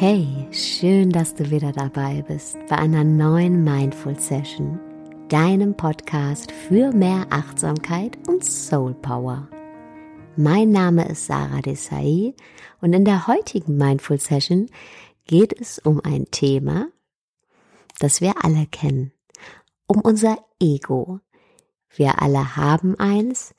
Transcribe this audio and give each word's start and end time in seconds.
Schön, 0.00 1.10
dass 1.10 1.34
du 1.34 1.50
wieder 1.50 1.72
dabei 1.72 2.24
bist 2.26 2.56
bei 2.70 2.76
einer 2.78 3.04
neuen 3.04 3.64
Mindful 3.64 4.18
Session, 4.18 4.80
deinem 5.28 5.76
Podcast 5.76 6.50
für 6.52 6.90
mehr 6.90 7.26
Achtsamkeit 7.28 8.16
und 8.26 8.42
Soul 8.42 8.94
Power. 8.94 9.46
Mein 10.36 10.70
Name 10.70 11.06
ist 11.06 11.26
Sarah 11.26 11.60
Desai 11.60 12.32
und 12.80 12.94
in 12.94 13.04
der 13.04 13.26
heutigen 13.26 13.76
Mindful 13.76 14.18
Session 14.18 14.70
geht 15.26 15.60
es 15.60 15.78
um 15.78 16.00
ein 16.02 16.30
Thema, 16.30 16.88
das 17.98 18.22
wir 18.22 18.42
alle 18.42 18.66
kennen, 18.68 19.12
um 19.86 20.00
unser 20.00 20.38
Ego. 20.58 21.20
Wir 21.90 22.22
alle 22.22 22.56
haben 22.56 22.98
eins 22.98 23.54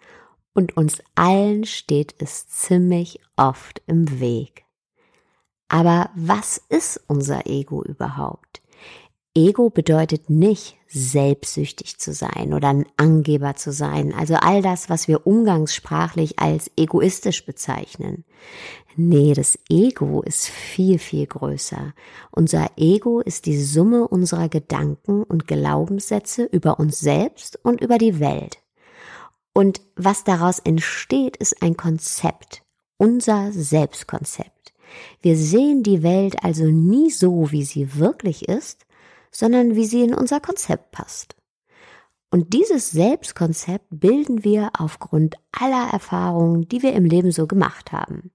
und 0.56 0.76
uns 0.76 1.04
allen 1.14 1.66
steht 1.66 2.16
es 2.18 2.48
ziemlich 2.48 3.20
oft 3.38 3.84
im 3.86 4.20
Weg. 4.20 4.61
Aber 5.72 6.10
was 6.16 6.62
ist 6.68 7.00
unser 7.08 7.48
Ego 7.48 7.82
überhaupt? 7.82 8.62
Ego 9.34 9.70
bedeutet 9.70 10.30
nicht 10.30 10.76
selbstsüchtig 10.90 11.98
zu 11.98 12.12
sein 12.12 12.54
oder 12.54 12.68
ein 12.68 12.86
Angeber 12.98 13.56
zu 13.56 13.72
sein, 13.72 14.14
also 14.14 14.36
all 14.36 14.62
das, 14.62 14.90
was 14.90 15.08
wir 15.08 15.26
umgangssprachlich 15.26 16.40
als 16.40 16.70
egoistisch 16.76 17.46
bezeichnen. 17.46 18.26
Nee, 18.98 19.34
das 19.34 19.58
Ego 19.70 20.22
ist 20.22 20.50
viel, 20.50 21.00
viel 21.00 21.26
größer. 21.26 21.94
Unser 22.32 22.72
Ego 22.76 23.22
ist 23.22 23.46
die 23.46 23.58
Summe 23.58 24.06
unserer 24.10 24.50
Gedanken 24.50 25.24
und 25.24 25.48
Glaubenssätze 25.48 26.44
über 26.44 26.82
uns 26.82 27.00
selbst 27.00 27.58
und 27.64 27.80
über 27.80 27.98
die 27.98 28.20
Welt. 28.20 28.58
Und 29.54 29.80
was 29.96 30.26
daraus 30.26 30.60
entsteht, 30.60 31.38
ist 31.38 31.64
ein 31.64 31.78
Konzept, 31.78 32.62
unser 32.98 33.54
Selbstkonzept. 33.54 34.61
Wir 35.22 35.36
sehen 35.36 35.84
die 35.84 36.04
Welt 36.04 36.44
also 36.44 36.66
nie 36.66 37.12
so, 37.12 37.52
wie 37.52 37.64
sie 37.64 37.96
wirklich 37.96 38.48
ist, 38.48 38.86
sondern 39.32 39.76
wie 39.76 39.86
sie 39.86 40.04
in 40.04 40.14
unser 40.14 40.40
Konzept 40.40 40.92
passt. 40.92 41.36
Und 42.30 42.54
dieses 42.54 42.92
Selbstkonzept 42.92 43.86
bilden 43.90 44.44
wir 44.44 44.72
aufgrund 44.78 45.36
aller 45.52 45.92
Erfahrungen, 45.92 46.68
die 46.70 46.82
wir 46.82 46.94
im 46.94 47.06
Leben 47.06 47.32
so 47.32 47.46
gemacht 47.46 47.92
haben. 47.92 48.32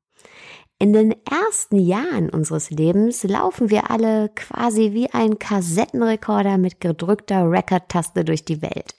In 0.79 0.93
den 0.93 1.15
ersten 1.25 1.79
Jahren 1.79 2.29
unseres 2.29 2.69
Lebens 2.69 3.23
laufen 3.23 3.71
wir 3.71 3.91
alle 3.91 4.29
quasi 4.34 4.93
wie 4.93 5.09
ein 5.11 5.39
Kassettenrekorder 5.39 6.59
mit 6.59 6.83
gedrückter 6.83 7.51
Record-Taste 7.51 8.27
durch 8.27 8.45
die 8.45 8.61
Welt. 8.61 8.95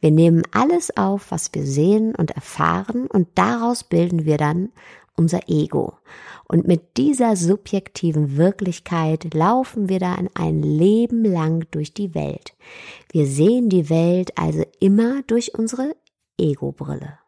Wir 0.00 0.10
nehmen 0.10 0.44
alles 0.52 0.96
auf, 0.96 1.30
was 1.30 1.50
wir 1.52 1.66
sehen 1.66 2.14
und 2.14 2.30
erfahren 2.30 3.06
und 3.08 3.28
daraus 3.34 3.84
bilden 3.84 4.24
wir 4.24 4.38
dann 4.38 4.70
unser 5.18 5.48
Ego. 5.48 5.98
Und 6.46 6.66
mit 6.66 6.96
dieser 6.96 7.36
subjektiven 7.36 8.36
Wirklichkeit 8.36 9.34
laufen 9.34 9.88
wir 9.88 9.98
dann 9.98 10.30
ein 10.34 10.62
Leben 10.62 11.24
lang 11.24 11.66
durch 11.70 11.92
die 11.92 12.14
Welt. 12.14 12.54
Wir 13.12 13.26
sehen 13.26 13.68
die 13.68 13.90
Welt 13.90 14.36
also 14.38 14.64
immer 14.80 15.22
durch 15.26 15.58
unsere 15.58 15.94
Ego-Brille. 16.38 17.18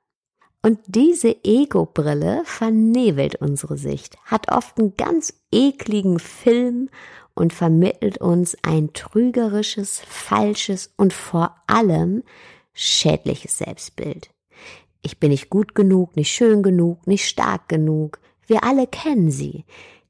Und 0.62 0.78
diese 0.86 1.36
Ego-Brille 1.44 2.42
vernebelt 2.44 3.36
unsere 3.36 3.78
Sicht, 3.78 4.16
hat 4.24 4.52
oft 4.52 4.78
einen 4.78 4.94
ganz 4.96 5.34
ekligen 5.50 6.18
Film 6.18 6.90
und 7.34 7.52
vermittelt 7.52 8.18
uns 8.18 8.56
ein 8.62 8.92
trügerisches, 8.92 10.00
falsches 10.06 10.92
und 10.96 11.12
vor 11.12 11.56
allem 11.66 12.22
schädliches 12.74 13.58
Selbstbild. 13.58 14.30
Ich 15.02 15.18
bin 15.18 15.30
nicht 15.30 15.50
gut 15.50 15.74
genug, 15.74 16.16
nicht 16.16 16.30
schön 16.30 16.62
genug, 16.62 17.06
nicht 17.06 17.26
stark 17.26 17.68
genug. 17.68 18.20
Wir 18.46 18.64
alle 18.64 18.86
kennen 18.86 19.30
sie. 19.30 19.64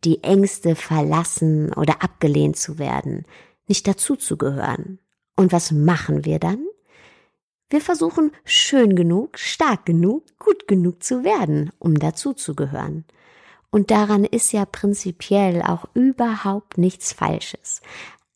Die 0.04 0.22
Ängste, 0.24 0.74
verlassen 0.74 1.72
oder 1.74 2.02
abgelehnt 2.02 2.56
zu 2.56 2.78
werden, 2.78 3.26
nicht 3.66 3.86
dazuzugehören. 3.86 4.98
Und 5.36 5.52
was 5.52 5.70
machen 5.70 6.24
wir 6.24 6.38
dann? 6.38 6.66
Wir 7.68 7.80
versuchen 7.80 8.32
schön 8.44 8.96
genug, 8.96 9.38
stark 9.38 9.86
genug, 9.86 10.24
gut 10.38 10.66
genug 10.66 11.02
zu 11.04 11.22
werden, 11.22 11.70
um 11.78 11.98
dazuzugehören. 11.98 13.04
Und 13.70 13.92
daran 13.92 14.24
ist 14.24 14.52
ja 14.52 14.64
prinzipiell 14.64 15.62
auch 15.62 15.84
überhaupt 15.94 16.78
nichts 16.78 17.12
Falsches. 17.12 17.80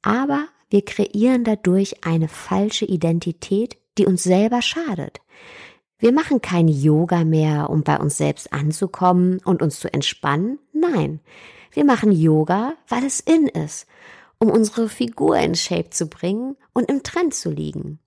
Aber 0.02 0.46
wir 0.70 0.84
kreieren 0.84 1.42
dadurch 1.42 2.04
eine 2.04 2.28
falsche 2.28 2.84
Identität, 2.84 3.76
die 3.98 4.06
uns 4.06 4.22
selber 4.22 4.62
schadet. 4.62 5.20
Wir 6.04 6.12
machen 6.12 6.42
kein 6.42 6.68
Yoga 6.68 7.24
mehr, 7.24 7.70
um 7.70 7.82
bei 7.82 7.96
uns 7.96 8.18
selbst 8.18 8.52
anzukommen 8.52 9.38
und 9.42 9.62
uns 9.62 9.80
zu 9.80 9.90
entspannen. 9.90 10.58
Nein, 10.74 11.20
wir 11.72 11.86
machen 11.86 12.12
Yoga, 12.12 12.74
weil 12.88 13.06
es 13.06 13.20
in 13.20 13.46
ist, 13.46 13.86
um 14.38 14.50
unsere 14.50 14.90
Figur 14.90 15.38
in 15.38 15.54
Shape 15.54 15.88
zu 15.88 16.08
bringen 16.08 16.56
und 16.74 16.90
im 16.90 17.02
Trend 17.04 17.32
zu 17.32 17.48
liegen. 17.48 18.00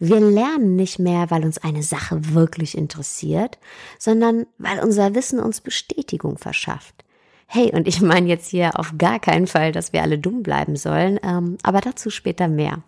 Wir 0.00 0.18
lernen 0.18 0.74
nicht 0.74 0.98
mehr, 0.98 1.30
weil 1.30 1.44
uns 1.44 1.58
eine 1.58 1.84
Sache 1.84 2.34
wirklich 2.34 2.76
interessiert, 2.76 3.60
sondern 4.00 4.46
weil 4.58 4.80
unser 4.80 5.14
Wissen 5.14 5.38
uns 5.38 5.60
Bestätigung 5.60 6.38
verschafft. 6.38 7.04
Hey, 7.46 7.70
und 7.72 7.86
ich 7.86 8.00
meine 8.00 8.26
jetzt 8.26 8.48
hier 8.48 8.76
auf 8.80 8.94
gar 8.98 9.20
keinen 9.20 9.46
Fall, 9.46 9.70
dass 9.70 9.92
wir 9.92 10.02
alle 10.02 10.18
dumm 10.18 10.42
bleiben 10.42 10.74
sollen, 10.74 11.20
ähm, 11.22 11.56
aber 11.62 11.82
dazu 11.82 12.10
später 12.10 12.48
mehr. 12.48 12.82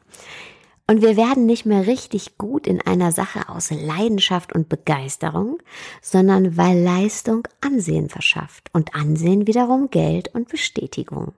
Und 0.90 1.02
wir 1.02 1.16
werden 1.16 1.46
nicht 1.46 1.66
mehr 1.66 1.86
richtig 1.86 2.36
gut 2.36 2.66
in 2.66 2.80
einer 2.80 3.12
Sache 3.12 3.48
aus 3.48 3.70
Leidenschaft 3.70 4.52
und 4.52 4.68
Begeisterung, 4.68 5.62
sondern 6.02 6.56
weil 6.56 6.82
Leistung 6.82 7.46
Ansehen 7.60 8.08
verschafft 8.08 8.70
und 8.72 8.96
Ansehen 8.96 9.46
wiederum 9.46 9.90
Geld 9.90 10.34
und 10.34 10.48
Bestätigung. 10.48 11.32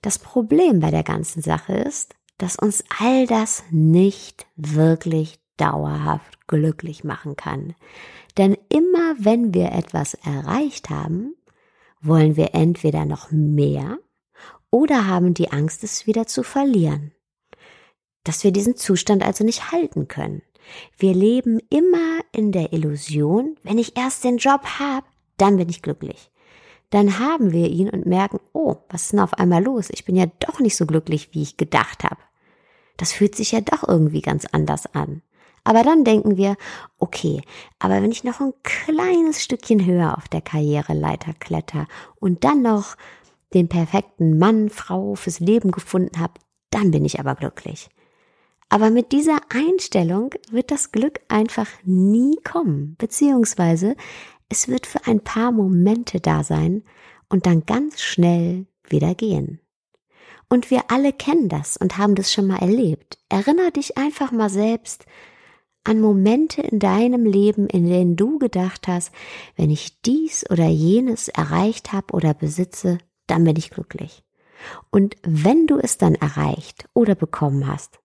Das 0.00 0.20
Problem 0.20 0.78
bei 0.78 0.92
der 0.92 1.02
ganzen 1.02 1.42
Sache 1.42 1.72
ist, 1.72 2.14
dass 2.36 2.54
uns 2.54 2.84
all 3.00 3.26
das 3.26 3.64
nicht 3.72 4.46
wirklich 4.54 5.40
dauerhaft 5.56 6.46
glücklich 6.46 7.02
machen 7.02 7.34
kann. 7.34 7.74
Denn 8.36 8.56
immer 8.68 9.16
wenn 9.18 9.54
wir 9.54 9.72
etwas 9.72 10.14
erreicht 10.14 10.88
haben, 10.88 11.34
wollen 12.00 12.36
wir 12.36 12.54
entweder 12.54 13.06
noch 13.06 13.32
mehr 13.32 13.98
oder 14.70 15.08
haben 15.08 15.34
die 15.34 15.50
Angst, 15.50 15.82
es 15.82 16.06
wieder 16.06 16.28
zu 16.28 16.44
verlieren 16.44 17.10
dass 18.28 18.44
wir 18.44 18.52
diesen 18.52 18.76
Zustand 18.76 19.24
also 19.24 19.42
nicht 19.42 19.72
halten 19.72 20.06
können. 20.06 20.42
Wir 20.98 21.14
leben 21.14 21.60
immer 21.70 22.20
in 22.30 22.52
der 22.52 22.74
Illusion, 22.74 23.56
wenn 23.62 23.78
ich 23.78 23.96
erst 23.96 24.22
den 24.22 24.36
Job 24.36 24.64
habe, 24.78 25.06
dann 25.38 25.56
bin 25.56 25.70
ich 25.70 25.80
glücklich. 25.80 26.30
Dann 26.90 27.18
haben 27.18 27.52
wir 27.52 27.68
ihn 27.68 27.88
und 27.88 28.04
merken, 28.04 28.38
oh, 28.52 28.76
was 28.90 29.04
ist 29.04 29.12
denn 29.12 29.20
auf 29.20 29.32
einmal 29.32 29.64
los? 29.64 29.88
Ich 29.90 30.04
bin 30.04 30.14
ja 30.14 30.26
doch 30.40 30.60
nicht 30.60 30.76
so 30.76 30.84
glücklich, 30.84 31.30
wie 31.32 31.40
ich 31.40 31.56
gedacht 31.56 32.04
habe. 32.04 32.18
Das 32.98 33.12
fühlt 33.12 33.34
sich 33.34 33.52
ja 33.52 33.62
doch 33.62 33.88
irgendwie 33.88 34.20
ganz 34.20 34.44
anders 34.52 34.94
an. 34.94 35.22
Aber 35.64 35.82
dann 35.82 36.04
denken 36.04 36.36
wir, 36.36 36.56
okay, 36.98 37.40
aber 37.78 37.94
wenn 38.02 38.12
ich 38.12 38.24
noch 38.24 38.40
ein 38.40 38.52
kleines 38.62 39.42
Stückchen 39.42 39.86
höher 39.86 40.18
auf 40.18 40.28
der 40.28 40.42
Karriereleiter 40.42 41.32
kletter 41.32 41.86
und 42.16 42.44
dann 42.44 42.60
noch 42.60 42.96
den 43.54 43.70
perfekten 43.70 44.38
Mann, 44.38 44.68
Frau 44.68 45.14
fürs 45.14 45.40
Leben 45.40 45.70
gefunden 45.70 46.20
habe, 46.20 46.34
dann 46.70 46.90
bin 46.90 47.06
ich 47.06 47.20
aber 47.20 47.34
glücklich. 47.34 47.88
Aber 48.68 48.90
mit 48.90 49.12
dieser 49.12 49.40
Einstellung 49.48 50.30
wird 50.50 50.70
das 50.70 50.92
Glück 50.92 51.20
einfach 51.28 51.68
nie 51.84 52.36
kommen, 52.44 52.96
beziehungsweise 52.98 53.96
es 54.48 54.68
wird 54.68 54.86
für 54.86 55.06
ein 55.06 55.20
paar 55.20 55.52
Momente 55.52 56.20
da 56.20 56.44
sein 56.44 56.82
und 57.28 57.46
dann 57.46 57.64
ganz 57.66 58.00
schnell 58.00 58.66
wieder 58.88 59.14
gehen. 59.14 59.60
Und 60.50 60.70
wir 60.70 60.90
alle 60.90 61.12
kennen 61.12 61.48
das 61.48 61.76
und 61.76 61.98
haben 61.98 62.14
das 62.14 62.32
schon 62.32 62.46
mal 62.46 62.58
erlebt. 62.58 63.18
Erinner 63.28 63.70
dich 63.70 63.98
einfach 63.98 64.32
mal 64.32 64.48
selbst 64.48 65.04
an 65.84 66.00
Momente 66.00 66.62
in 66.62 66.78
deinem 66.78 67.24
Leben, 67.24 67.66
in 67.66 67.86
denen 67.86 68.16
du 68.16 68.38
gedacht 68.38 68.88
hast, 68.88 69.12
wenn 69.56 69.70
ich 69.70 70.00
dies 70.02 70.48
oder 70.50 70.66
jenes 70.66 71.28
erreicht 71.28 71.92
habe 71.92 72.14
oder 72.14 72.34
besitze, 72.34 72.98
dann 73.26 73.44
bin 73.44 73.56
ich 73.56 73.70
glücklich. 73.70 74.22
Und 74.90 75.16
wenn 75.22 75.66
du 75.66 75.78
es 75.78 75.98
dann 75.98 76.14
erreicht 76.14 76.88
oder 76.94 77.14
bekommen 77.14 77.66
hast, 77.66 78.00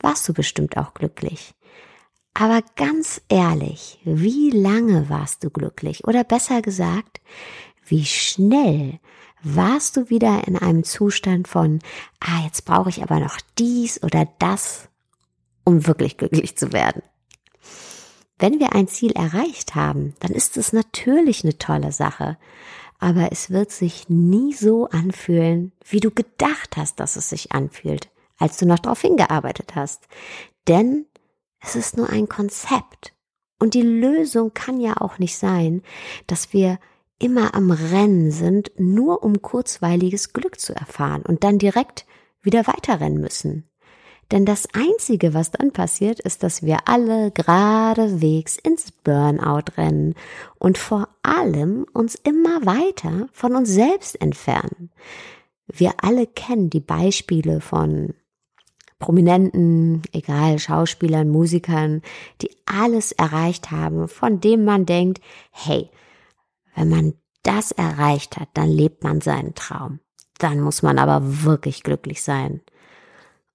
warst 0.00 0.28
du 0.28 0.32
bestimmt 0.32 0.76
auch 0.76 0.94
glücklich. 0.94 1.54
Aber 2.34 2.62
ganz 2.76 3.20
ehrlich, 3.28 4.00
wie 4.04 4.50
lange 4.50 5.08
warst 5.08 5.42
du 5.42 5.50
glücklich? 5.50 6.06
Oder 6.06 6.22
besser 6.22 6.62
gesagt, 6.62 7.20
wie 7.86 8.04
schnell 8.04 9.00
warst 9.42 9.96
du 9.96 10.08
wieder 10.10 10.46
in 10.46 10.56
einem 10.56 10.84
Zustand 10.84 11.48
von, 11.48 11.80
ah, 12.20 12.44
jetzt 12.44 12.64
brauche 12.64 12.90
ich 12.90 13.02
aber 13.02 13.18
noch 13.18 13.38
dies 13.58 14.02
oder 14.02 14.28
das, 14.38 14.88
um 15.64 15.86
wirklich 15.86 16.16
glücklich 16.16 16.56
zu 16.56 16.72
werden? 16.72 17.02
Wenn 18.38 18.60
wir 18.60 18.72
ein 18.72 18.86
Ziel 18.86 19.12
erreicht 19.12 19.74
haben, 19.74 20.14
dann 20.20 20.30
ist 20.30 20.56
es 20.56 20.72
natürlich 20.72 21.42
eine 21.42 21.58
tolle 21.58 21.90
Sache, 21.90 22.38
aber 23.00 23.32
es 23.32 23.50
wird 23.50 23.72
sich 23.72 24.08
nie 24.08 24.52
so 24.52 24.88
anfühlen, 24.88 25.72
wie 25.88 26.00
du 26.00 26.10
gedacht 26.10 26.76
hast, 26.76 27.00
dass 27.00 27.16
es 27.16 27.30
sich 27.30 27.52
anfühlt 27.52 28.08
als 28.38 28.56
du 28.58 28.66
noch 28.66 28.78
darauf 28.78 29.00
hingearbeitet 29.00 29.74
hast. 29.74 30.06
Denn 30.66 31.06
es 31.60 31.76
ist 31.76 31.96
nur 31.96 32.08
ein 32.10 32.28
Konzept. 32.28 33.14
Und 33.58 33.74
die 33.74 33.82
Lösung 33.82 34.54
kann 34.54 34.80
ja 34.80 34.96
auch 34.98 35.18
nicht 35.18 35.36
sein, 35.36 35.82
dass 36.26 36.52
wir 36.52 36.78
immer 37.18 37.54
am 37.54 37.70
Rennen 37.70 38.30
sind, 38.30 38.70
nur 38.78 39.24
um 39.24 39.42
kurzweiliges 39.42 40.32
Glück 40.32 40.60
zu 40.60 40.74
erfahren 40.74 41.22
und 41.22 41.42
dann 41.42 41.58
direkt 41.58 42.06
wieder 42.42 42.66
weiterrennen 42.66 43.20
müssen. 43.20 43.68
Denn 44.30 44.44
das 44.44 44.68
Einzige, 44.74 45.32
was 45.32 45.50
dann 45.50 45.72
passiert, 45.72 46.20
ist, 46.20 46.42
dass 46.42 46.62
wir 46.62 46.86
alle 46.86 47.30
geradewegs 47.30 48.58
ins 48.58 48.92
Burnout 48.92 49.72
rennen 49.76 50.14
und 50.58 50.76
vor 50.76 51.08
allem 51.22 51.86
uns 51.94 52.14
immer 52.14 52.66
weiter 52.66 53.28
von 53.32 53.56
uns 53.56 53.70
selbst 53.70 54.20
entfernen. 54.20 54.90
Wir 55.66 55.92
alle 56.02 56.26
kennen 56.26 56.68
die 56.68 56.80
Beispiele 56.80 57.60
von 57.60 58.14
Prominenten, 58.98 60.02
egal 60.12 60.58
Schauspielern, 60.58 61.28
Musikern, 61.28 62.02
die 62.42 62.50
alles 62.66 63.12
erreicht 63.12 63.70
haben, 63.70 64.08
von 64.08 64.40
dem 64.40 64.64
man 64.64 64.86
denkt, 64.86 65.20
hey, 65.50 65.90
wenn 66.74 66.88
man 66.88 67.14
das 67.42 67.72
erreicht 67.72 68.36
hat, 68.36 68.48
dann 68.54 68.68
lebt 68.68 69.04
man 69.04 69.20
seinen 69.20 69.54
Traum. 69.54 70.00
Dann 70.38 70.60
muss 70.60 70.82
man 70.82 70.98
aber 70.98 71.44
wirklich 71.44 71.82
glücklich 71.82 72.22
sein. 72.22 72.60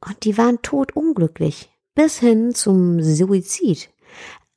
Und 0.06 0.26
die 0.26 0.38
waren 0.38 0.62
totunglücklich, 0.62 1.70
bis 1.96 2.20
hin 2.20 2.54
zum 2.54 3.02
Suizid. 3.02 3.90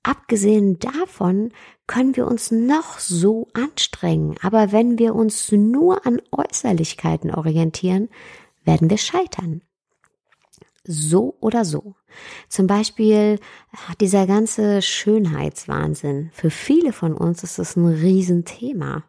Abgesehen 0.02 0.78
davon 0.78 1.52
können 1.86 2.16
wir 2.16 2.26
uns 2.26 2.50
noch 2.50 2.98
so 2.98 3.48
anstrengen, 3.54 4.36
aber 4.40 4.72
wenn 4.72 4.98
wir 4.98 5.14
uns 5.14 5.50
nur 5.52 6.06
an 6.06 6.20
Äußerlichkeiten 6.30 7.32
orientieren, 7.34 8.08
werden 8.64 8.90
wir 8.90 8.98
scheitern. 8.98 9.62
So 10.86 11.36
oder 11.40 11.64
so. 11.64 11.96
Zum 12.48 12.66
Beispiel 12.66 13.38
hat 13.72 14.00
dieser 14.00 14.26
ganze 14.26 14.82
Schönheitswahnsinn. 14.82 16.30
Für 16.32 16.50
viele 16.50 16.92
von 16.92 17.14
uns 17.14 17.42
ist 17.42 17.58
es 17.58 17.76
ein 17.76 17.86
Riesenthema. 17.86 19.04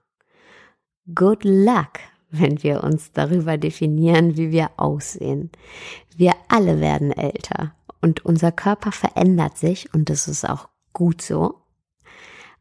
Good 1.14 1.44
luck, 1.44 2.00
wenn 2.30 2.62
wir 2.64 2.84
uns 2.84 3.12
darüber 3.12 3.58
definieren, 3.58 4.38
wie 4.38 4.52
wir 4.52 4.72
aussehen. 4.78 5.52
Wir 6.16 6.34
alle 6.50 6.82
werden 6.82 7.12
älter 7.12 7.76
und 8.02 8.26
unser 8.26 8.52
Körper 8.52 8.92
verändert 8.92 9.58
sich 9.58 9.94
und 9.94 10.10
das 10.10 10.28
ist 10.28 10.48
auch 10.48 10.70
gut 10.94 11.22
so. 11.22 11.62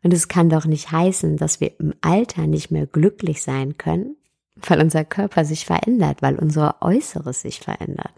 Und 0.02 0.12
es 0.12 0.28
kann 0.28 0.48
doch 0.48 0.66
nicht 0.66 0.92
heißen, 0.92 1.36
dass 1.36 1.60
wir 1.60 1.78
im 1.80 1.94
Alter 2.00 2.46
nicht 2.46 2.70
mehr 2.70 2.86
glücklich 2.86 3.42
sein 3.42 3.76
können, 3.76 4.16
weil 4.54 4.80
unser 4.80 5.04
Körper 5.04 5.44
sich 5.44 5.66
verändert, 5.66 6.22
weil 6.22 6.38
unser 6.38 6.76
Äußeres 6.80 7.42
sich 7.42 7.60
verändert. 7.60 8.12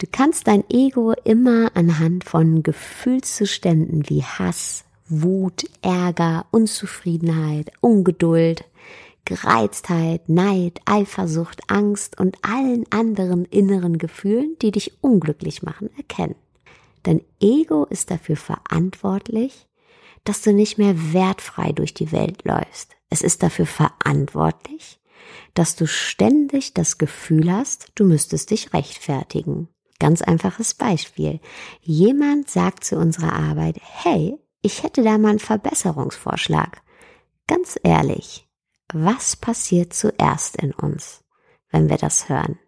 Du 0.00 0.06
kannst 0.10 0.46
dein 0.46 0.64
Ego 0.70 1.12
immer 1.24 1.76
anhand 1.76 2.24
von 2.24 2.62
Gefühlszuständen 2.62 4.08
wie 4.08 4.22
Hass, 4.22 4.86
Wut, 5.10 5.64
Ärger, 5.82 6.46
Unzufriedenheit, 6.52 7.70
Ungeduld, 7.82 8.64
Gereiztheit, 9.26 10.26
Neid, 10.26 10.80
Eifersucht, 10.86 11.60
Angst 11.68 12.18
und 12.18 12.38
allen 12.40 12.90
anderen 12.90 13.44
inneren 13.44 13.98
Gefühlen, 13.98 14.56
die 14.62 14.70
dich 14.70 15.02
unglücklich 15.02 15.62
machen, 15.62 15.90
erkennen. 15.98 16.36
Dein 17.02 17.20
Ego 17.38 17.84
ist 17.84 18.10
dafür 18.10 18.36
verantwortlich, 18.36 19.68
dass 20.24 20.40
du 20.40 20.54
nicht 20.54 20.78
mehr 20.78 21.12
wertfrei 21.12 21.72
durch 21.72 21.92
die 21.92 22.10
Welt 22.10 22.46
läufst. 22.46 22.96
Es 23.10 23.20
ist 23.20 23.42
dafür 23.42 23.66
verantwortlich, 23.66 24.98
dass 25.52 25.76
du 25.76 25.86
ständig 25.86 26.72
das 26.72 26.96
Gefühl 26.96 27.52
hast, 27.52 27.92
du 27.96 28.04
müsstest 28.04 28.50
dich 28.50 28.72
rechtfertigen. 28.72 29.68
Ganz 30.00 30.22
einfaches 30.22 30.74
Beispiel. 30.74 31.38
Jemand 31.82 32.50
sagt 32.50 32.82
zu 32.84 32.96
unserer 32.96 33.34
Arbeit, 33.34 33.76
hey, 33.80 34.36
ich 34.62 34.82
hätte 34.82 35.04
da 35.04 35.18
mal 35.18 35.28
einen 35.28 35.38
Verbesserungsvorschlag. 35.38 36.82
Ganz 37.46 37.78
ehrlich, 37.82 38.48
was 38.92 39.36
passiert 39.36 39.92
zuerst 39.92 40.56
in 40.56 40.72
uns, 40.72 41.22
wenn 41.70 41.88
wir 41.88 41.98
das 41.98 42.28
hören? 42.28 42.58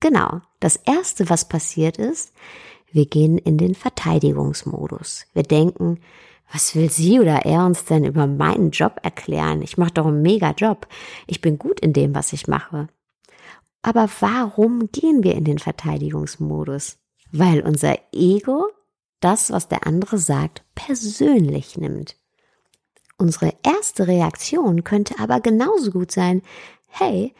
Genau, 0.00 0.40
das 0.58 0.76
Erste, 0.76 1.30
was 1.30 1.48
passiert 1.48 1.98
ist, 1.98 2.32
wir 2.90 3.06
gehen 3.06 3.38
in 3.38 3.58
den 3.58 3.74
Verteidigungsmodus. 3.74 5.26
Wir 5.34 5.42
denken, 5.42 6.00
was 6.50 6.74
will 6.74 6.90
sie 6.90 7.20
oder 7.20 7.44
er 7.44 7.66
uns 7.66 7.84
denn 7.84 8.04
über 8.04 8.26
meinen 8.26 8.70
Job 8.70 9.00
erklären? 9.02 9.62
Ich 9.62 9.76
mache 9.76 9.92
doch 9.92 10.06
einen 10.06 10.22
mega 10.22 10.52
Job. 10.52 10.86
Ich 11.26 11.40
bin 11.40 11.58
gut 11.58 11.80
in 11.80 11.92
dem, 11.92 12.14
was 12.14 12.32
ich 12.32 12.48
mache. 12.48 12.88
Aber 13.84 14.08
warum 14.20 14.90
gehen 14.92 15.22
wir 15.22 15.34
in 15.34 15.44
den 15.44 15.58
Verteidigungsmodus? 15.58 16.96
Weil 17.32 17.60
unser 17.60 17.98
Ego 18.12 18.66
das, 19.20 19.52
was 19.52 19.68
der 19.68 19.86
andere 19.86 20.16
sagt, 20.16 20.64
persönlich 20.74 21.76
nimmt. 21.76 22.16
Unsere 23.18 23.52
erste 23.62 24.06
Reaktion 24.06 24.84
könnte 24.84 25.18
aber 25.18 25.40
genauso 25.40 25.90
gut 25.90 26.12
sein, 26.12 26.40
hey, 26.86 27.34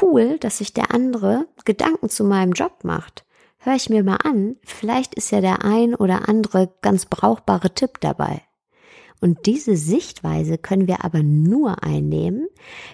cool, 0.00 0.38
dass 0.38 0.58
sich 0.58 0.72
der 0.72 0.94
andere 0.94 1.48
Gedanken 1.64 2.08
zu 2.08 2.22
meinem 2.22 2.52
Job 2.52 2.84
macht. 2.84 3.24
Hör 3.58 3.74
ich 3.74 3.90
mir 3.90 4.04
mal 4.04 4.18
an, 4.22 4.54
vielleicht 4.64 5.16
ist 5.16 5.32
ja 5.32 5.40
der 5.40 5.64
ein 5.64 5.96
oder 5.96 6.28
andere 6.28 6.72
ganz 6.80 7.06
brauchbare 7.06 7.74
Tipp 7.74 8.00
dabei. 8.00 8.42
Und 9.20 9.46
diese 9.46 9.76
Sichtweise 9.76 10.58
können 10.58 10.86
wir 10.86 11.04
aber 11.04 11.22
nur 11.22 11.82
einnehmen, 11.82 12.48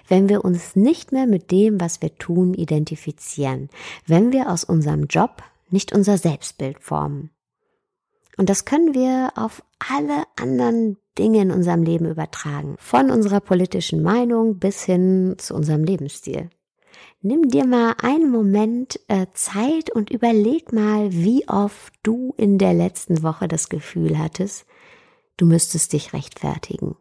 wenn 0.07 0.27
wir 0.29 0.43
uns 0.43 0.75
nicht 0.75 1.11
mehr 1.11 1.27
mit 1.27 1.51
dem, 1.51 1.79
was 1.79 2.01
wir 2.01 2.15
tun, 2.17 2.53
identifizieren, 2.53 3.69
wenn 4.07 4.31
wir 4.31 4.49
aus 4.49 4.63
unserem 4.63 5.05
Job 5.05 5.43
nicht 5.69 5.93
unser 5.93 6.17
Selbstbild 6.17 6.79
formen. 6.79 7.29
Und 8.37 8.49
das 8.49 8.65
können 8.65 8.93
wir 8.93 9.31
auf 9.35 9.63
alle 9.79 10.23
anderen 10.35 10.97
Dinge 11.17 11.41
in 11.41 11.51
unserem 11.51 11.83
Leben 11.83 12.09
übertragen. 12.09 12.75
Von 12.79 13.09
unserer 13.09 13.39
politischen 13.39 14.01
Meinung 14.01 14.59
bis 14.59 14.83
hin 14.83 15.35
zu 15.37 15.55
unserem 15.55 15.83
Lebensstil. 15.83 16.49
Nimm 17.21 17.47
dir 17.49 17.65
mal 17.65 17.95
einen 18.01 18.29
Moment 18.29 18.99
äh, 19.07 19.25
Zeit 19.33 19.89
und 19.89 20.11
überleg 20.11 20.73
mal, 20.73 21.11
wie 21.11 21.47
oft 21.47 21.93
du 22.03 22.33
in 22.37 22.57
der 22.57 22.73
letzten 22.73 23.23
Woche 23.23 23.47
das 23.47 23.69
Gefühl 23.69 24.19
hattest, 24.19 24.65
du 25.37 25.45
müsstest 25.45 25.93
dich 25.93 26.13
rechtfertigen. 26.13 26.95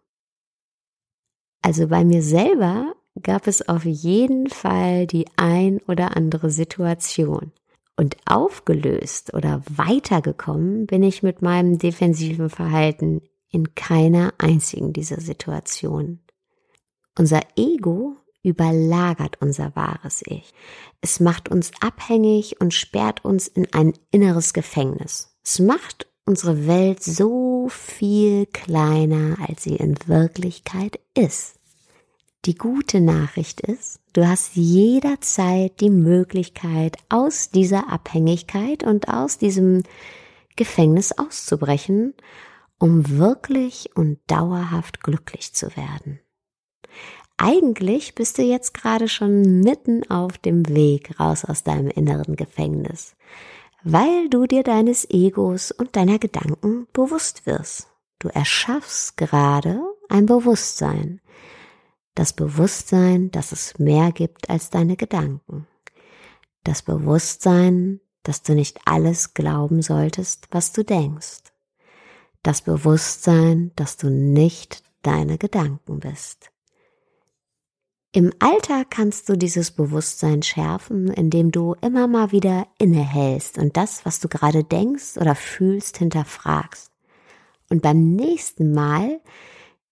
Also 1.62 1.88
bei 1.88 2.05
mir 2.05 2.23
selber 2.23 2.95
gab 3.23 3.47
es 3.47 3.69
auf 3.69 3.85
jeden 3.85 4.49
Fall 4.50 5.07
die 5.07 5.26
ein 5.37 5.81
oder 5.87 6.17
andere 6.17 6.50
Situation. 6.50 7.53
Und 7.97 8.17
aufgelöst 8.26 9.35
oder 9.35 9.62
weitergekommen 9.69 10.87
bin 10.87 11.03
ich 11.05 11.23
mit 11.23 11.43
meinem 11.43 11.79
defensiven 11.79 12.50
Verhalten 12.50 13.23
in 13.50 13.75
keiner 13.76 14.35
einzigen 14.38 14.93
dieser 14.93 15.21
Situationen. 15.21 16.21
Unser 17.17 17.41
Ego 17.57 18.17
überlagert 18.43 19.41
unser 19.41 19.75
wahres 19.76 20.23
Ich. 20.26 20.53
Es 21.00 21.21
macht 21.21 21.49
uns 21.49 21.71
abhängig 21.81 22.61
und 22.61 22.75
sperrt 22.75 23.25
uns 23.25 23.47
in 23.47 23.73
ein 23.73 23.95
inneres 24.11 24.53
Gefängnis. 24.53 25.37
Es 25.45 25.61
macht 25.61 26.09
unsere 26.26 26.66
Welt 26.66 27.02
so 27.02 27.69
viel 27.69 28.47
kleiner, 28.47 29.37
als 29.47 29.64
sie 29.64 29.76
in 29.76 29.97
Wirklichkeit 30.07 31.00
ist. 31.14 31.57
Die 32.45 32.54
gute 32.54 33.00
Nachricht 33.00 33.61
ist, 33.61 34.00
du 34.12 34.26
hast 34.26 34.54
jederzeit 34.54 35.81
die 35.81 35.90
Möglichkeit, 35.90 36.99
aus 37.09 37.50
dieser 37.50 37.90
Abhängigkeit 37.90 38.85
und 38.85 39.09
aus 39.09 39.38
diesem 39.38 39.83
Gefängnis 40.57 41.12
auszubrechen, 41.12 42.14
um 42.78 43.09
wirklich 43.09 43.90
und 43.95 44.19
dauerhaft 44.26 45.02
glücklich 45.02 45.54
zu 45.54 45.75
werden. 45.76 46.21
Eigentlich 47.37 48.14
bist 48.14 48.38
du 48.38 48.43
jetzt 48.43 48.75
gerade 48.75 49.09
schon 49.09 49.61
mitten 49.61 50.09
auf 50.09 50.38
dem 50.38 50.69
Weg 50.69 51.19
raus 51.19 51.45
aus 51.45 51.64
deinem 51.64 51.88
inneren 51.88 52.37
Gefängnis, 52.37 53.16
weil 53.85 54.31
du 54.31 54.47
dir 54.47 54.62
deines 54.62 55.09
Egos 55.11 55.71
und 55.71 55.95
deiner 55.95 56.19
Gedanken 56.19 56.88
bewusst 56.95 57.45
wirst. 57.45 57.88
Du 58.19 58.29
erschaffst 58.29 59.19
gerade 59.19 59.79
ein 60.09 60.25
Bewusstsein, 60.25 61.21
das 62.14 62.33
Bewusstsein, 62.33 63.31
dass 63.31 63.53
es 63.53 63.79
mehr 63.79 64.11
gibt 64.12 64.49
als 64.49 64.71
deine 64.71 64.97
Gedanken. 64.97 65.67
Das 66.62 66.83
Bewusstsein, 66.83 68.00
dass 68.23 68.43
du 68.43 68.55
nicht 68.55 68.81
alles 68.87 69.35
glauben 69.35 69.83
solltest, 69.83 70.49
was 70.50 70.73
du 70.73 70.83
denkst. 70.83 71.43
Das 72.43 72.62
Bewusstsein, 72.62 73.73
dass 73.76 73.99
du 73.99 74.09
nicht 74.09 74.83
deine 75.03 75.37
Gedanken 75.37 76.00
bist. 76.00 76.53
Im 78.16 78.33
Alltag 78.38 78.92
kannst 78.92 79.28
du 79.28 79.37
dieses 79.37 79.73
Bewusstsein 79.73 80.44
schärfen, 80.44 81.09
indem 81.09 81.50
du 81.50 81.75
immer 81.80 82.06
mal 82.06 82.30
wieder 82.30 82.68
innehältst 82.78 83.59
und 83.59 83.76
das, 83.76 84.06
was 84.06 84.21
du 84.21 84.28
gerade 84.28 84.62
denkst 84.62 85.16
oder 85.16 85.35
fühlst, 85.35 85.97
hinterfragst. 85.97 86.92
Und 87.71 87.83
beim 87.83 88.14
nächsten 88.14 88.73
Mal 88.73 89.21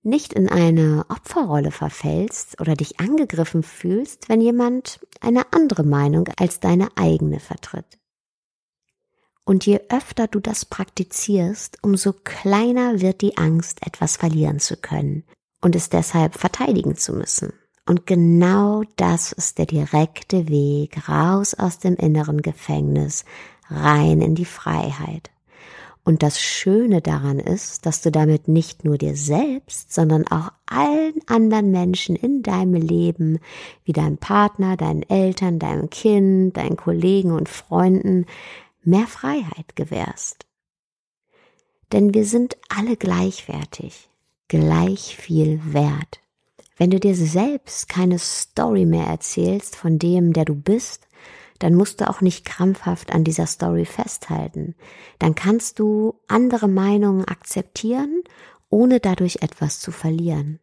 nicht 0.05 0.35
in 0.35 0.49
eine 0.49 1.05
Opferrolle 1.09 1.73
verfällst 1.73 2.61
oder 2.61 2.77
dich 2.77 3.01
angegriffen 3.01 3.65
fühlst, 3.65 4.29
wenn 4.29 4.41
jemand 4.41 5.01
eine 5.21 5.53
andere 5.53 5.83
Meinung 5.83 6.29
als 6.39 6.61
deine 6.61 6.91
eigene 6.95 7.41
vertritt. 7.41 7.99
Und 9.45 9.67
je 9.67 9.81
öfter 9.89 10.29
du 10.29 10.39
das 10.39 10.65
praktizierst, 10.65 11.79
umso 11.83 12.13
kleiner 12.13 13.01
wird 13.01 13.21
die 13.21 13.37
Angst, 13.37 13.85
etwas 13.85 14.17
verlieren 14.17 14.61
zu 14.61 14.77
können. 14.77 15.25
und 15.65 15.77
es 15.77 15.89
deshalb 15.89 16.35
verteidigen 16.35 16.97
zu 16.97 17.13
müssen. 17.13 17.53
Und 17.85 18.07
genau 18.07 18.83
das 18.97 19.33
ist 19.33 19.59
der 19.59 19.67
direkte 19.67 20.49
Weg 20.49 21.09
raus 21.09 21.55
aus 21.55 21.79
dem 21.79 21.97
inneren 21.97 22.41
Gefängnis, 22.41 23.25
rein 23.69 24.21
in 24.21 24.35
die 24.35 24.45
Freiheit. 24.45 25.31
Und 26.05 26.25
das 26.25 26.41
Schöne 26.41 27.01
daran 27.01 27.39
ist, 27.39 27.87
dass 27.87 28.03
du 28.03 28.11
damit 28.11 28.49
nicht 28.49 28.85
nur 28.85 28.99
dir 28.99 29.17
selbst, 29.17 29.93
sondern 29.93 30.27
auch 30.27 30.51
allen 30.67 31.15
anderen 31.27 31.71
Menschen 31.71 32.17
in 32.17 32.43
deinem 32.43 32.75
Leben, 32.75 33.39
wie 33.85 33.93
deinem 33.93 34.19
Partner, 34.19 34.77
deinen 34.77 35.03
Eltern, 35.03 35.61
deinem 35.61 35.91
Kind, 35.91 36.57
deinen 36.57 36.77
Kollegen 36.77 37.31
und 37.31 37.49
Freunden, 37.49 38.27
mehr 38.83 39.07
Freiheit 39.07 39.77
gewährst. 39.77 40.47
Denn 41.93 42.15
wir 42.15 42.25
sind 42.25 42.57
alle 42.69 42.97
gleichwertig, 42.97 44.09
gleich 44.49 45.17
viel 45.17 45.61
wert. 45.73 46.21
Wenn 46.83 46.91
du 46.91 46.99
dir 46.99 47.15
selbst 47.15 47.89
keine 47.89 48.19
Story 48.19 48.87
mehr 48.87 49.07
erzählst 49.07 49.77
von 49.77 50.01
dem, 50.01 50.33
der 50.33 50.45
du 50.45 50.57
bist, 50.57 51.07
dann 51.61 51.77
musst 51.77 52.01
du 52.01 52.11
auch 52.11 52.21
nicht 52.21 52.45
krampfhaft 52.45 53.13
an 53.13 53.23
dieser 53.23 53.47
Story 53.47 53.85
festhalten. 53.85 54.75
Dann 55.21 55.37
kannst 55.37 55.79
du 55.79 56.17
andere 56.27 56.67
Meinungen 56.67 57.25
akzeptieren, 57.25 58.23
ohne 58.69 58.99
dadurch 58.99 59.43
etwas 59.43 59.79
zu 59.79 59.93
verlieren. 59.93 60.59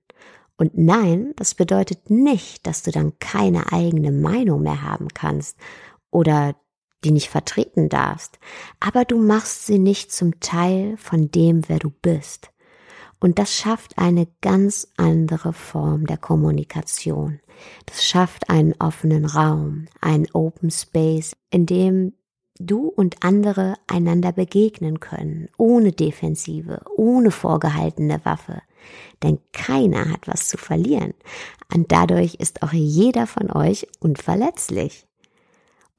Und 0.58 0.78
nein, 0.78 1.32
das 1.38 1.56
bedeutet 1.56 2.10
nicht, 2.10 2.68
dass 2.68 2.84
du 2.84 2.92
dann 2.92 3.18
keine 3.20 3.72
eigene 3.72 4.12
Meinung 4.12 4.64
mehr 4.64 4.82
haben 4.82 5.08
kannst 5.14 5.56
oder 6.12 6.58
die 7.06 7.12
nicht 7.12 7.30
vertreten 7.30 7.88
darfst, 7.88 8.40
aber 8.82 9.06
du 9.06 9.18
machst 9.18 9.68
sie 9.68 9.80
nicht 9.80 10.12
zum 10.12 10.42
Teil 10.42 10.98
von 10.98 11.32
dem, 11.32 11.62
wer 11.70 11.80
du 11.80 11.90
bist. 11.92 12.50
Und 13.20 13.38
das 13.38 13.54
schafft 13.54 13.98
eine 13.98 14.28
ganz 14.42 14.88
andere 14.98 15.54
Form 15.54 16.06
der 16.06 16.18
Kommunikation. 16.18 17.40
Das 17.86 18.06
schafft 18.06 18.50
einen 18.50 18.74
offenen 18.80 19.26
Raum, 19.26 19.88
einen 20.00 20.28
Open 20.32 20.72
Space, 20.72 21.36
in 21.52 21.66
dem 21.66 22.14
du 22.60 22.88
und 22.88 23.24
andere 23.24 23.76
einander 23.88 24.32
begegnen 24.32 25.00
können, 25.00 25.50
ohne 25.58 25.92
Defensive, 25.92 26.82
ohne 26.96 27.32
vorgehaltene 27.32 28.24
Waffe. 28.24 28.62
Denn 29.24 29.40
keiner 29.52 30.10
hat 30.12 30.28
was 30.28 30.48
zu 30.48 30.58
verlieren. 30.58 31.14
Und 31.74 31.92
dadurch 31.92 32.36
ist 32.36 32.64
auch 32.64 32.74
jeder 32.74 33.28
von 33.28 33.52
euch 33.52 33.88
unverletzlich. 34.00 35.09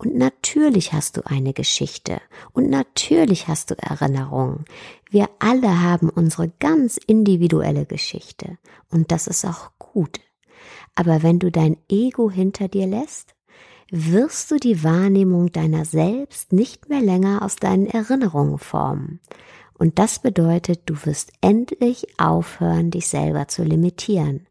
Und 0.00 0.16
natürlich 0.16 0.94
hast 0.94 1.18
du 1.18 1.26
eine 1.26 1.52
Geschichte 1.52 2.22
und 2.52 2.70
natürlich 2.70 3.48
hast 3.48 3.70
du 3.70 3.74
Erinnerungen. 3.76 4.64
Wir 5.10 5.28
alle 5.40 5.82
haben 5.82 6.08
unsere 6.08 6.48
ganz 6.58 6.96
individuelle 6.96 7.84
Geschichte 7.84 8.56
und 8.90 9.12
das 9.12 9.26
ist 9.26 9.44
auch 9.44 9.72
gut. 9.78 10.20
Aber 10.94 11.22
wenn 11.22 11.38
du 11.38 11.50
dein 11.50 11.76
Ego 11.90 12.30
hinter 12.30 12.68
dir 12.68 12.86
lässt, 12.86 13.34
wirst 13.90 14.50
du 14.50 14.56
die 14.56 14.82
Wahrnehmung 14.82 15.52
deiner 15.52 15.84
selbst 15.84 16.54
nicht 16.54 16.88
mehr 16.88 17.02
länger 17.02 17.42
aus 17.42 17.56
deinen 17.56 17.86
Erinnerungen 17.86 18.58
formen. 18.58 19.20
Und 19.74 19.98
das 19.98 20.18
bedeutet, 20.18 20.80
du 20.86 20.94
wirst 21.04 21.30
endlich 21.42 22.18
aufhören, 22.18 22.90
dich 22.90 23.06
selber 23.06 23.48
zu 23.48 23.64
limitieren. 23.64 24.46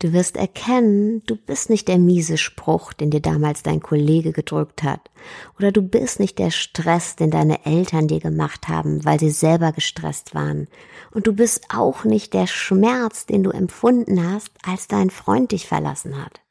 Du 0.00 0.12
wirst 0.12 0.36
erkennen, 0.36 1.24
du 1.26 1.34
bist 1.34 1.70
nicht 1.70 1.88
der 1.88 1.98
miese 1.98 2.38
Spruch, 2.38 2.92
den 2.92 3.10
dir 3.10 3.20
damals 3.20 3.64
dein 3.64 3.80
Kollege 3.80 4.30
gedrückt 4.30 4.84
hat. 4.84 5.10
Oder 5.58 5.72
du 5.72 5.82
bist 5.82 6.20
nicht 6.20 6.38
der 6.38 6.52
Stress, 6.52 7.16
den 7.16 7.32
deine 7.32 7.66
Eltern 7.66 8.06
dir 8.06 8.20
gemacht 8.20 8.68
haben, 8.68 9.04
weil 9.04 9.18
sie 9.18 9.30
selber 9.30 9.72
gestresst 9.72 10.36
waren. 10.36 10.68
Und 11.10 11.26
du 11.26 11.32
bist 11.32 11.66
auch 11.74 12.04
nicht 12.04 12.32
der 12.32 12.46
Schmerz, 12.46 13.26
den 13.26 13.42
du 13.42 13.50
empfunden 13.50 14.32
hast, 14.32 14.52
als 14.62 14.86
dein 14.86 15.10
Freund 15.10 15.50
dich 15.50 15.66
verlassen 15.66 16.24
hat. 16.24 16.42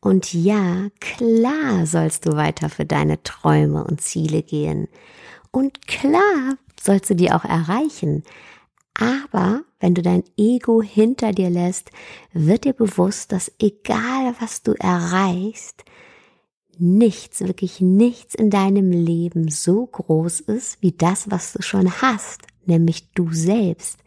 Und 0.00 0.34
ja, 0.34 0.88
klar 1.00 1.86
sollst 1.86 2.26
du 2.26 2.36
weiter 2.36 2.68
für 2.68 2.84
deine 2.84 3.22
Träume 3.22 3.84
und 3.84 4.02
Ziele 4.02 4.42
gehen. 4.42 4.88
Und 5.50 5.86
klar 5.86 6.58
sollst 6.78 7.08
du 7.08 7.14
die 7.14 7.32
auch 7.32 7.46
erreichen. 7.46 8.24
Aber 8.94 9.64
wenn 9.80 9.94
du 9.94 10.02
dein 10.02 10.22
Ego 10.36 10.80
hinter 10.80 11.32
dir 11.32 11.50
lässt, 11.50 11.90
wird 12.32 12.64
dir 12.64 12.72
bewusst, 12.72 13.32
dass 13.32 13.52
egal 13.58 14.34
was 14.38 14.62
du 14.62 14.72
erreichst, 14.72 15.84
nichts, 16.78 17.40
wirklich 17.40 17.80
nichts 17.80 18.34
in 18.34 18.50
deinem 18.50 18.90
Leben 18.90 19.50
so 19.50 19.86
groß 19.86 20.40
ist 20.40 20.80
wie 20.80 20.92
das, 20.92 21.30
was 21.30 21.52
du 21.52 21.62
schon 21.62 22.00
hast, 22.02 22.42
nämlich 22.66 23.10
du 23.12 23.32
selbst, 23.32 23.98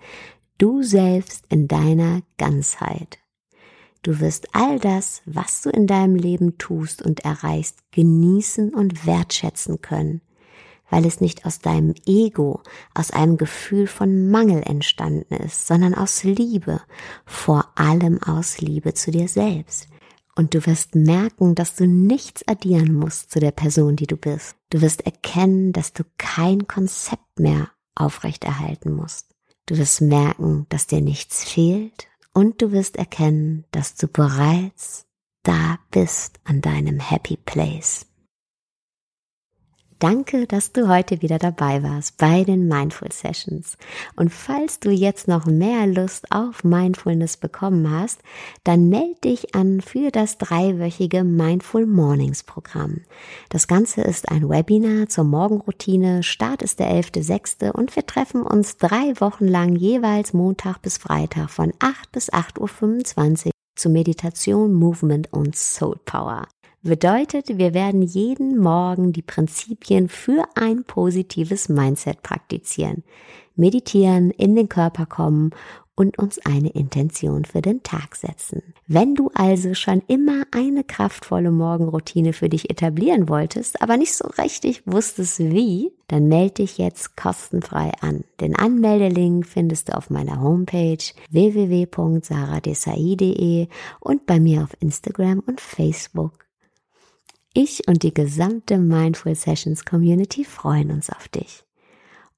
du 0.58 0.84
selbst 0.84 1.46
in 1.50 1.68
deiner 1.68 2.22
Ganzheit. 2.38 3.20
Du 4.04 4.22
wirst 4.22 4.56
all 4.56 4.80
das, 4.80 5.22
was 5.26 5.62
du 5.62 5.70
in 5.70 5.86
deinem 5.86 6.16
Leben 6.16 6.58
tust 6.58 7.02
und 7.02 7.26
erreichst, 7.26 7.80
genießen 7.92 8.74
und 8.74 9.06
wertschätzen 9.06 9.82
können 9.82 10.22
weil 10.90 11.06
es 11.06 11.22
nicht 11.22 11.46
aus 11.46 11.60
deinem 11.60 11.94
Ego, 12.06 12.62
aus 12.94 13.12
einem 13.12 13.38
Gefühl 13.38 13.88
von 13.88 14.30
Mangel 14.30 14.64
entstanden 14.64 15.36
ist, 15.36 15.68
sondern 15.68 15.94
aus 15.94 16.24
Liebe, 16.24 16.82
vor 17.26 17.72
allem 17.76 18.22
aus 18.24 18.60
Liebe 18.60 18.94
zu 18.94 19.12
dir 19.12 19.28
selbst. 19.28 19.88
Und 20.36 20.54
du 20.54 20.66
wirst 20.66 20.96
merken, 20.96 21.56
dass 21.56 21.76
du 21.76 21.88
nichts 21.88 22.48
addieren 22.48 22.94
musst 22.94 23.32
zu 23.32 23.40
der 23.40 23.52
Person, 23.52 23.96
die 23.96 24.06
du 24.06 24.18
bist. 24.18 24.56
Du 24.70 24.82
wirst 24.82 25.06
erkennen, 25.06 25.74
dass 25.74 25.94
du 25.94 26.04
kein 26.18 26.68
Konzept 26.68 27.40
mehr 27.40 27.72
aufrechterhalten 27.96 28.92
musst. 28.92 29.34
Du 29.66 29.78
wirst 29.78 30.02
merken, 30.02 30.66
dass 30.70 30.88
dir 30.88 31.02
nichts 31.02 31.44
fehlt 31.44 32.08
und 32.34 32.62
du 32.62 32.72
wirst 32.72 32.98
erkennen, 32.98 33.66
dass 33.72 33.96
du 33.96 34.08
bereits 34.08 35.06
da 35.44 35.80
bist 35.92 36.40
an 36.44 36.62
deinem 36.62 37.00
Happy 37.00 37.38
Place. 37.38 38.07
Danke, 40.00 40.46
dass 40.46 40.74
du 40.74 40.88
heute 40.88 41.24
wieder 41.24 41.40
dabei 41.40 41.82
warst 41.82 42.18
bei 42.18 42.44
den 42.44 42.68
Mindful 42.68 43.12
Sessions. 43.12 43.78
Und 44.16 44.32
falls 44.32 44.80
du 44.80 44.92
jetzt 44.92 45.28
noch 45.28 45.48
mehr 45.48 45.88
Lust 45.88 46.32
auf 46.32 46.64
Mindfulness 46.64 47.38
bekommen 47.38 47.90
hast, 47.90 48.22
dann 48.64 48.90
melde 48.90 49.20
dich 49.24 49.56
an 49.56 49.82
für 49.82 50.12
das 50.12 50.38
dreiwöchige 50.38 51.24
Mindful 51.24 51.88
Mornings 51.88 52.44
Programm. 52.44 53.02
Das 53.50 53.68
Ganze 53.68 54.02
ist 54.02 54.30
ein 54.30 54.48
Webinar 54.48 55.10
zur 55.10 55.24
Morgenroutine. 55.24 56.22
Start 56.22 56.62
ist 56.62 56.80
der 56.80 56.92
11.06. 56.92 57.72
und 57.72 57.96
wir 57.96 58.06
treffen 58.06 58.44
uns 58.44 58.78
drei 58.78 59.20
Wochen 59.20 59.48
lang 59.48 59.76
jeweils 59.76 60.32
Montag 60.32 60.80
bis 60.84 61.00
Freitag 61.00 61.50
von 61.50 61.74
8 61.80 62.12
bis 62.12 62.32
8.25 62.32 63.48
Uhr 63.48 63.52
zu 63.76 63.90
Meditation, 63.90 64.74
Movement 64.74 65.34
und 65.34 65.56
Soul 65.56 65.98
Power. 66.06 66.48
Bedeutet, 66.84 67.58
wir 67.58 67.74
werden 67.74 68.02
jeden 68.02 68.60
Morgen 68.60 69.12
die 69.12 69.22
Prinzipien 69.22 70.10
für 70.10 70.44
ein 70.56 70.84
positives 70.84 71.70
Mindset 71.70 72.22
praktizieren, 72.22 73.04
meditieren, 73.56 74.32
in 74.32 74.56
den 74.56 74.70
Körper 74.70 75.06
kommen 75.06 75.52
und 75.98 76.18
uns 76.20 76.40
eine 76.46 76.70
Intention 76.70 77.44
für 77.44 77.62
den 77.62 77.82
Tag 77.82 78.16
setzen. 78.16 78.62
Wenn 78.86 79.16
du 79.16 79.32
also 79.34 79.74
schon 79.74 80.04
immer 80.08 80.44
eine 80.52 80.84
kraftvolle 80.84 81.50
Morgenroutine 81.50 82.34
für 82.34 82.50
dich 82.50 82.70
etablieren 82.70 83.28
wolltest, 83.28 83.82
aber 83.82 83.98
nicht 83.98 84.14
so 84.14 84.28
richtig 84.38 84.84
wusstest 84.86 85.40
wie, 85.40 85.92
dann 86.08 86.28
melde 86.28 86.62
dich 86.62 86.78
jetzt 86.78 87.18
kostenfrei 87.18 87.94
an. 88.00 88.24
Den 88.40 88.56
Anmeldelink 88.56 89.48
findest 89.48 89.90
du 89.90 89.98
auf 89.98 90.12
meiner 90.12 90.40
Homepage 90.40 91.04
www.saradesai.de 91.32 93.68
und 94.00 94.28
bei 94.28 94.40
mir 94.40 94.62
auf 94.64 94.78
Instagram 94.80 95.40
und 95.40 95.60
Facebook. 95.60 96.47
Ich 97.60 97.88
und 97.88 98.04
die 98.04 98.14
gesamte 98.14 98.78
Mindful 98.78 99.34
Sessions 99.34 99.84
Community 99.84 100.44
freuen 100.44 100.92
uns 100.92 101.10
auf 101.10 101.28
dich. 101.28 101.64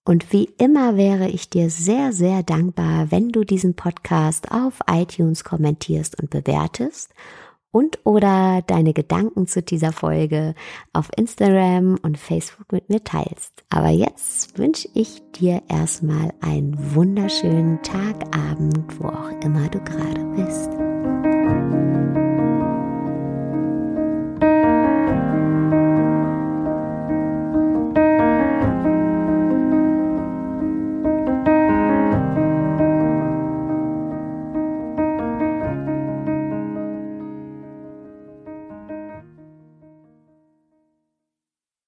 Und 0.06 0.32
wie 0.32 0.46
immer 0.58 0.96
wäre 0.96 1.28
ich 1.28 1.50
dir 1.50 1.70
sehr, 1.70 2.14
sehr 2.14 2.42
dankbar, 2.42 3.12
wenn 3.12 3.28
du 3.28 3.44
diesen 3.44 3.74
Podcast 3.74 4.50
auf 4.50 4.80
iTunes 4.90 5.44
kommentierst 5.44 6.18
und 6.22 6.30
bewertest 6.30 7.14
und 7.72 8.00
oder 8.06 8.64
deine 8.66 8.94
Gedanken 8.94 9.46
zu 9.46 9.62
dieser 9.62 9.92
Folge 9.92 10.56
auf 10.94 11.10
Instagram 11.18 12.00
und 12.02 12.18
Facebook 12.18 12.72
mit 12.72 12.88
mir 12.88 13.04
teilst. 13.04 13.66
Aber 13.70 13.90
jetzt 13.90 14.58
wünsche 14.58 14.88
ich 14.94 15.22
dir 15.34 15.62
erstmal 15.68 16.32
einen 16.40 16.96
wunderschönen 16.96 17.84
Tag, 17.84 18.16
Abend, 18.34 18.98
wo 18.98 19.10
auch 19.10 19.32
immer 19.44 19.68
du 19.68 19.84
gerade 19.84 20.24
bist. 20.38 20.70